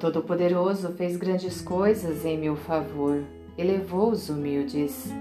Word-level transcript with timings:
Todo-Poderoso 0.00 0.94
fez 0.94 1.18
grandes 1.18 1.60
coisas 1.60 2.24
em 2.24 2.38
meu 2.38 2.56
favor, 2.56 3.22
elevou 3.58 4.10
os 4.10 4.30
humildes. 4.30 5.12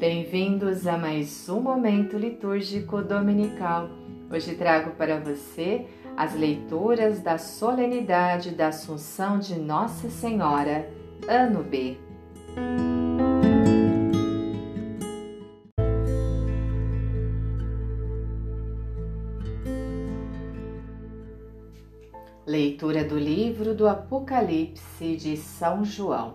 Bem-vindos 0.00 0.88
a 0.88 0.98
mais 0.98 1.48
um 1.48 1.60
momento 1.60 2.18
litúrgico 2.18 3.00
dominical. 3.00 3.88
Hoje 4.28 4.56
trago 4.56 4.90
para 4.96 5.20
você 5.20 5.86
as 6.16 6.34
leituras 6.34 7.20
da 7.20 7.38
solenidade 7.38 8.50
da 8.50 8.68
Assunção 8.68 9.38
de 9.38 9.56
Nossa 9.56 10.10
Senhora, 10.10 10.90
ano 11.28 11.62
B. 11.62 11.96
livro 23.48 23.74
do 23.74 23.88
Apocalipse 23.88 25.16
de 25.16 25.34
São 25.34 25.82
João. 25.82 26.34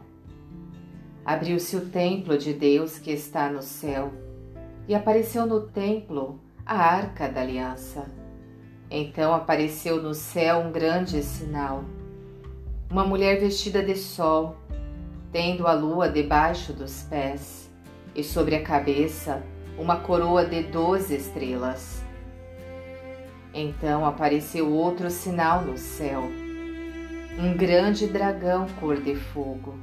Abriu-se 1.24 1.76
o 1.76 1.86
templo 1.86 2.36
de 2.36 2.54
Deus 2.54 2.98
que 2.98 3.12
está 3.12 3.52
no 3.52 3.62
céu, 3.62 4.12
e 4.88 4.96
apareceu 4.96 5.46
no 5.46 5.62
templo 5.62 6.40
a 6.66 6.76
arca 6.76 7.30
da 7.30 7.42
aliança. 7.42 8.08
Então 8.90 9.32
apareceu 9.32 10.02
no 10.02 10.16
céu 10.16 10.62
um 10.62 10.72
grande 10.72 11.22
sinal: 11.22 11.84
uma 12.90 13.06
mulher 13.06 13.40
vestida 13.40 13.84
de 13.84 13.96
sol, 13.96 14.56
tendo 15.32 15.68
a 15.68 15.74
lua 15.74 16.10
debaixo 16.10 16.74
dos 16.74 17.04
pés, 17.04 17.70
e 18.16 18.24
sobre 18.24 18.56
a 18.56 18.64
cabeça 18.64 19.44
uma 19.78 19.98
coroa 19.98 20.46
de 20.46 20.64
doze 20.64 21.16
estrelas. 21.16 22.02
Então 23.54 24.04
apareceu 24.04 24.74
outro 24.74 25.12
sinal 25.12 25.62
no 25.62 25.78
céu. 25.78 26.43
Um 27.38 27.56
grande 27.58 28.08
dragão 28.08 28.68
cor 28.80 29.02
de 29.02 29.16
fogo. 29.16 29.76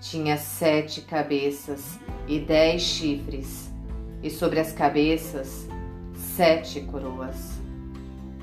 Tinha 0.00 0.36
sete 0.36 1.00
cabeças 1.00 1.98
e 2.26 2.38
dez 2.38 2.82
chifres, 2.82 3.70
e 4.22 4.30
sobre 4.30 4.60
as 4.60 4.72
cabeças 4.72 5.66
sete 6.14 6.80
coroas. 6.82 7.58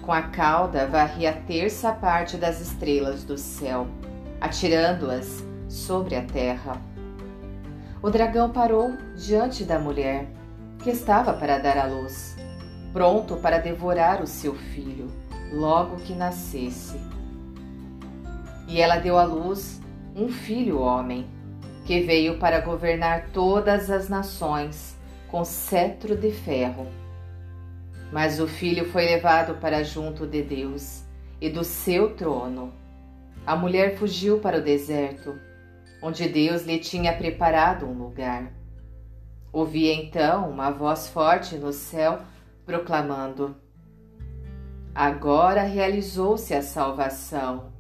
Com 0.02 0.12
a 0.12 0.24
cauda 0.24 0.88
varria 0.88 1.32
a 1.32 1.34
terça 1.34 1.92
parte 1.92 2.38
das 2.38 2.60
estrelas 2.60 3.24
do 3.24 3.38
céu, 3.38 3.88
atirando-as 4.42 5.44
sobre 5.70 6.16
a 6.16 6.24
terra. 6.24 6.82
O 8.02 8.10
dragão 8.10 8.52
parou 8.52 8.92
diante 9.16 9.64
da 9.64 9.80
mulher, 9.80 10.28
que 10.84 10.90
estava 10.90 11.34
para 11.34 11.58
dar 11.58 11.78
à 11.78 11.86
luz 11.86 12.36
pronto 12.96 13.36
para 13.36 13.58
devorar 13.58 14.24
o 14.24 14.26
seu 14.26 14.56
filho, 14.56 15.12
logo 15.52 15.98
que 15.98 16.14
nascesse. 16.14 16.98
E 18.68 18.82
ela 18.82 18.98
deu 18.98 19.18
à 19.18 19.24
luz 19.24 19.82
um 20.16 20.30
filho 20.30 20.80
homem, 20.80 21.28
que 21.86 22.02
veio 22.02 22.38
para 22.40 22.62
governar 22.62 23.30
todas 23.32 23.92
as 23.92 24.10
nações 24.10 24.98
com 25.28 25.44
cetro 25.44 26.16
de 26.16 26.32
ferro. 26.32 26.88
Mas 28.12 28.40
o 28.40 28.48
filho 28.48 28.86
foi 28.86 29.06
levado 29.06 29.56
para 29.56 29.84
junto 29.84 30.26
de 30.26 30.42
Deus 30.42 31.04
e 31.42 31.50
do 31.50 31.64
seu 31.64 32.16
trono. 32.16 32.74
A 33.46 33.56
mulher 33.56 33.98
fugiu 33.98 34.40
para 34.40 34.58
o 34.58 34.64
deserto, 34.64 35.38
onde 36.02 36.28
Deus 36.28 36.64
lhe 36.64 36.80
tinha 36.80 37.14
preparado 37.14 37.86
um 37.86 37.94
lugar. 37.94 38.52
Ouvi 39.52 39.92
então 39.92 40.50
uma 40.50 40.72
voz 40.72 41.08
forte 41.08 41.56
no 41.56 41.72
céu 41.72 42.20
proclamando: 42.66 43.56
Agora 44.94 45.64
realizou-se 45.64 46.54
a 46.54 46.62
salvação, 46.62 47.72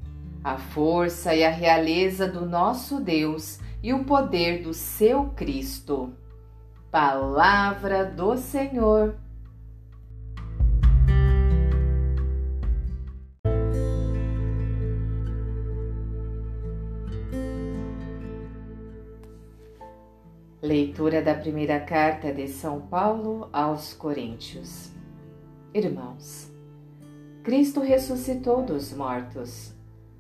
a 0.46 0.60
força 0.60 1.34
e 1.34 1.44
a 1.44 1.50
realeza 1.50 2.28
do 2.28 2.46
nosso 2.46 3.00
Deus 3.00 3.59
e 3.81 3.92
o 3.92 4.03
poder 4.03 4.62
do 4.62 4.75
seu 4.75 5.30
Cristo. 5.31 6.14
Palavra 6.92 8.06
do 8.06 8.38
Senhor. 8.38 9.16
Leitura 20.62 21.24
da 21.24 21.34
primeira 21.34 21.80
carta 21.80 22.31
de 22.31 22.48
São 22.48 22.81
Paulo 22.81 23.50
aos 23.52 23.96
Coríntios. 23.96 24.92
Irmãos, 25.74 26.52
Cristo 27.44 27.81
ressuscitou 27.81 28.62
dos 28.62 28.94
mortos, 28.94 29.75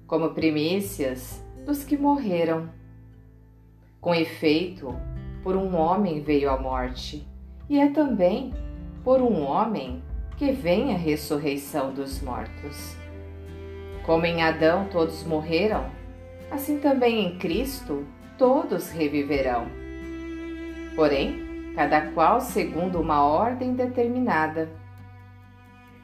como 0.07 0.31
primícias 0.31 1.43
dos 1.65 1.83
que 1.83 1.97
morreram. 1.97 2.69
Com 3.99 4.13
efeito, 4.13 4.95
por 5.43 5.55
um 5.55 5.75
homem 5.75 6.21
veio 6.21 6.49
a 6.49 6.57
morte, 6.57 7.27
e 7.69 7.79
é 7.79 7.89
também 7.89 8.53
por 9.03 9.21
um 9.21 9.41
homem 9.41 10.03
que 10.37 10.51
vem 10.51 10.93
a 10.93 10.97
ressurreição 10.97 11.93
dos 11.93 12.21
mortos. 12.21 12.95
Como 14.05 14.25
em 14.25 14.41
Adão 14.43 14.87
todos 14.91 15.23
morreram, 15.23 15.89
assim 16.51 16.79
também 16.79 17.25
em 17.25 17.37
Cristo 17.37 18.05
todos 18.37 18.91
reviverão 18.91 19.85
porém, 20.95 21.73
cada 21.75 22.01
qual 22.11 22.39
segundo 22.39 22.99
uma 22.99 23.23
ordem 23.23 23.73
determinada. 23.73 24.69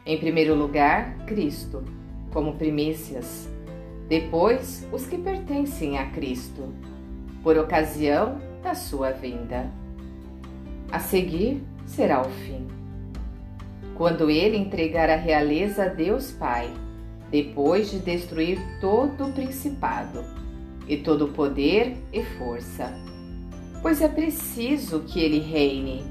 Em 0.06 0.18
primeiro 0.18 0.54
lugar, 0.54 1.16
Cristo, 1.26 1.84
como 2.32 2.58
primícias, 2.58 3.50
depois 4.12 4.86
os 4.92 5.06
que 5.06 5.18
pertencem 5.18 5.98
a 5.98 6.06
Cristo, 6.08 6.74
por 7.42 7.58
ocasião 7.58 8.42
da 8.62 8.76
sua 8.76 9.12
vinda. 9.12 9.72
A 10.92 11.00
seguir 11.00 11.64
será 11.86 12.22
o 12.22 12.30
fim. 12.30 12.68
Quando 13.96 14.30
ele 14.30 14.58
entregar 14.58 15.10
a 15.10 15.16
realeza 15.16 15.86
a 15.86 15.88
Deus 15.88 16.30
Pai, 16.30 16.70
depois 17.30 17.90
de 17.90 18.00
destruir 18.00 18.60
todo 18.82 19.28
o 19.28 19.32
principado, 19.32 20.26
e 20.86 20.98
todo 20.98 21.28
o 21.28 21.32
poder 21.32 21.96
e 22.12 22.22
força 22.22 22.94
pois 23.82 24.00
é 24.00 24.08
preciso 24.08 25.00
que 25.00 25.20
ele 25.20 25.40
reine, 25.40 26.06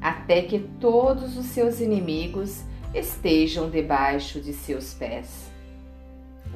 até 0.00 0.42
que 0.42 0.60
todos 0.80 1.36
os 1.36 1.46
seus 1.46 1.80
inimigos 1.80 2.62
estejam 2.94 3.68
debaixo 3.68 4.40
de 4.40 4.52
seus 4.52 4.94
pés. 4.94 5.55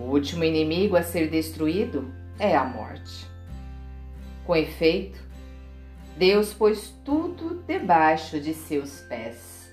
O 0.01 0.13
último 0.13 0.43
inimigo 0.43 0.97
a 0.97 1.03
ser 1.03 1.29
destruído 1.29 2.11
é 2.39 2.57
a 2.57 2.65
morte. 2.65 3.29
Com 4.47 4.57
efeito, 4.57 5.21
Deus 6.17 6.55
pôs 6.55 6.89
tudo 7.05 7.63
debaixo 7.67 8.41
de 8.41 8.55
seus 8.55 9.01
pés. 9.01 9.71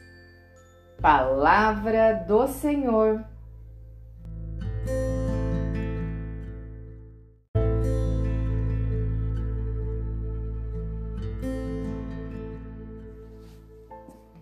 Palavra 1.02 2.26
do 2.28 2.46
Senhor. 2.48 3.24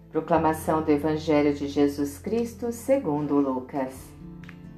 Proclamação 0.09 0.81
do 0.81 0.91
Evangelho 0.91 1.53
de 1.53 1.67
Jesus 1.67 2.17
Cristo 2.17 2.71
segundo 2.71 3.35
Lucas. 3.35 4.14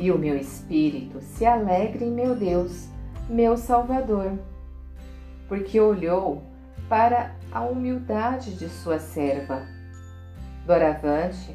e 0.00 0.10
o 0.10 0.18
meu 0.18 0.34
espírito 0.34 1.20
se 1.20 1.44
alegra 1.44 2.02
em 2.02 2.10
meu 2.10 2.34
Deus, 2.34 2.88
meu 3.28 3.54
Salvador, 3.54 4.32
porque 5.46 5.78
olhou 5.78 6.42
para 6.88 7.36
a 7.52 7.60
humildade 7.60 8.56
de 8.56 8.66
sua 8.70 8.98
serva. 8.98 9.66
Doravante, 10.66 11.54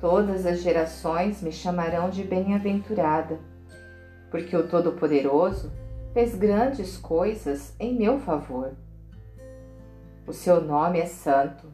todas 0.00 0.46
as 0.46 0.62
gerações 0.62 1.42
me 1.42 1.50
chamarão 1.50 2.10
de 2.10 2.22
bem-aventurada, 2.22 3.40
porque 4.30 4.56
o 4.56 4.68
Todo-Poderoso 4.68 5.72
fez 6.14 6.36
grandes 6.36 6.96
coisas 6.96 7.74
em 7.80 7.96
meu 7.96 8.20
favor. 8.20 8.70
O 10.28 10.32
seu 10.32 10.60
nome 10.60 11.00
é 11.00 11.06
santo 11.06 11.66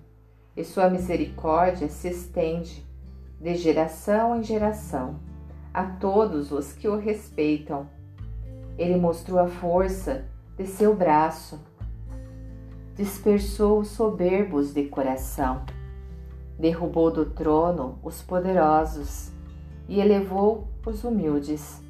e 0.57 0.65
sua 0.65 0.89
misericórdia 0.89 1.89
se 1.89 2.09
estende 2.09 2.83
de 3.39 3.55
geração 3.55 4.39
em 4.39 4.43
geração 4.43 5.36
a 5.77 5.85
todos 5.85 6.51
os 6.51 6.73
que 6.73 6.89
o 6.89 6.97
respeitam. 6.97 7.87
Ele 8.77 8.97
mostrou 8.97 9.39
a 9.39 9.47
força 9.47 10.25
de 10.57 10.67
seu 10.67 10.97
braço, 10.97 11.61
dispersou 12.95 13.81
os 13.81 13.89
soberbos 13.89 14.73
de 14.73 14.85
coração, 14.85 15.65
derrubou 16.59 17.11
do 17.11 17.27
trono 17.27 17.99
os 18.03 18.23
poderosos 18.23 19.31
e 19.87 20.01
elevou 20.01 20.67
os 20.85 21.05
humildes 21.05 21.85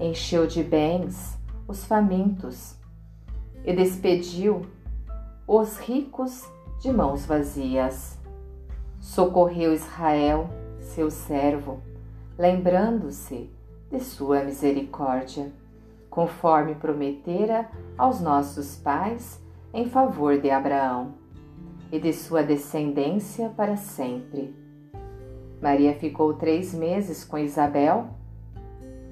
encheu 0.00 0.46
de 0.46 0.62
bens 0.62 1.38
os 1.68 1.84
famintos 1.84 2.74
e 3.64 3.72
despediu 3.74 4.62
os 5.46 5.78
ricos 5.78 6.44
de 6.80 6.90
mãos 6.90 7.26
vazias. 7.26 8.18
Socorreu 8.98 9.74
Israel, 9.74 10.48
seu 10.80 11.10
servo, 11.10 11.82
lembrando-se 12.40 13.50
de 13.90 14.00
sua 14.00 14.42
misericórdia, 14.42 15.52
conforme 16.08 16.74
prometera 16.74 17.68
aos 17.98 18.20
nossos 18.20 18.76
pais 18.76 19.38
em 19.74 19.84
favor 19.84 20.40
de 20.40 20.50
Abraão 20.50 21.14
e 21.92 22.00
de 22.00 22.12
sua 22.14 22.42
descendência 22.42 23.50
para 23.50 23.76
sempre. 23.76 24.56
Maria 25.60 25.94
ficou 25.94 26.32
três 26.34 26.72
meses 26.72 27.22
com 27.22 27.36
Isabel 27.36 28.08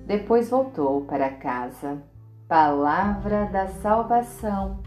depois 0.09 0.49
voltou 0.49 1.03
para 1.03 1.29
casa. 1.29 2.03
Palavra 2.49 3.45
da 3.45 3.67
salvação. 3.67 4.79